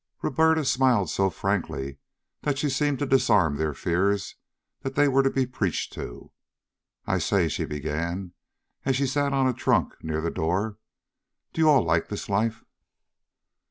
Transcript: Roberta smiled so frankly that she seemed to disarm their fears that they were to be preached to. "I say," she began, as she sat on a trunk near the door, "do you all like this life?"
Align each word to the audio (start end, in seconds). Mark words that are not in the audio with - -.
Roberta 0.23 0.65
smiled 0.65 1.11
so 1.11 1.29
frankly 1.29 1.99
that 2.41 2.57
she 2.57 2.71
seemed 2.71 2.97
to 2.97 3.05
disarm 3.05 3.57
their 3.57 3.75
fears 3.75 4.33
that 4.79 4.95
they 4.95 5.07
were 5.07 5.21
to 5.21 5.29
be 5.29 5.45
preached 5.45 5.93
to. 5.93 6.31
"I 7.05 7.19
say," 7.19 7.47
she 7.47 7.65
began, 7.65 8.33
as 8.83 8.95
she 8.95 9.05
sat 9.05 9.31
on 9.31 9.45
a 9.45 9.53
trunk 9.53 9.93
near 10.03 10.19
the 10.19 10.31
door, 10.31 10.79
"do 11.53 11.61
you 11.61 11.69
all 11.69 11.83
like 11.83 12.07
this 12.09 12.29
life?" 12.29 12.65